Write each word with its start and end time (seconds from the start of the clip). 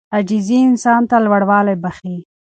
عاجزي 0.15 0.57
انسان 0.69 1.01
ته 1.09 1.17
لوړوالی 1.25 1.75
بښي. 1.83 2.15